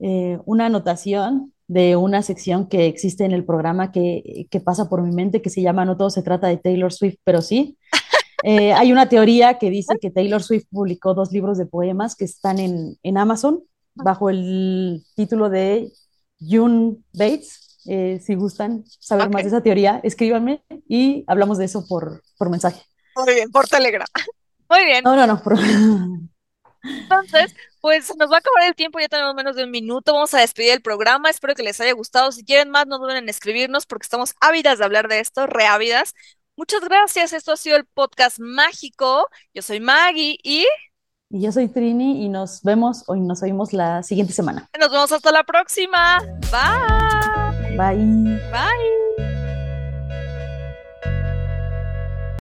[0.00, 5.02] eh, una anotación de una sección que existe en el programa que, que pasa por
[5.02, 7.78] mi mente, que se llama No todo se trata de Taylor Swift, pero sí.
[8.44, 12.24] Eh, hay una teoría que dice que Taylor Swift publicó dos libros de poemas que
[12.24, 13.64] están en, en Amazon
[13.96, 15.90] bajo el título de
[16.38, 17.80] June Bates.
[17.86, 22.48] Eh, si gustan saber más de esa teoría, escríbanme y hablamos de eso por, por
[22.48, 22.80] mensaje.
[23.16, 24.06] muy bien, por Telegram.
[24.70, 25.02] Muy bien.
[25.02, 25.42] No, no, no.
[25.42, 25.58] Por...
[26.82, 30.12] Entonces, pues nos va a acabar el tiempo, ya tenemos menos de un minuto.
[30.12, 31.30] Vamos a despedir el programa.
[31.30, 32.32] Espero que les haya gustado.
[32.32, 36.14] Si quieren más, no duden en escribirnos porque estamos ávidas de hablar de esto, reávidas.
[36.56, 37.32] Muchas gracias.
[37.32, 39.28] Esto ha sido el podcast mágico.
[39.54, 40.66] Yo soy Maggie y
[41.30, 44.70] y yo soy Trini y nos vemos o nos oímos la siguiente semana.
[44.80, 46.20] nos vemos hasta la próxima.
[46.50, 47.76] Bye.
[47.76, 48.40] Bye.
[48.50, 49.07] Bye.